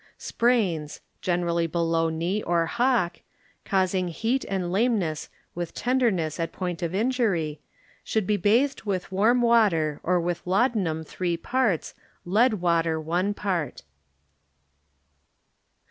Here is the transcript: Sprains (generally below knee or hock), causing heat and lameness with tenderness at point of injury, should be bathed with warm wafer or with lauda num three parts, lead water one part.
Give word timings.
Sprains 0.17 0.99
(generally 1.21 1.67
below 1.67 2.09
knee 2.09 2.41
or 2.41 2.65
hock), 2.65 3.19
causing 3.65 4.07
heat 4.07 4.43
and 4.45 4.71
lameness 4.71 5.29
with 5.53 5.75
tenderness 5.75 6.39
at 6.39 6.51
point 6.51 6.81
of 6.81 6.95
injury, 6.95 7.61
should 8.03 8.25
be 8.25 8.35
bathed 8.35 8.81
with 8.81 9.11
warm 9.11 9.43
wafer 9.43 9.99
or 10.01 10.19
with 10.19 10.41
lauda 10.47 10.75
num 10.79 11.03
three 11.03 11.37
parts, 11.37 11.93
lead 12.25 12.55
water 12.55 12.99
one 12.99 13.35
part. 13.35 13.83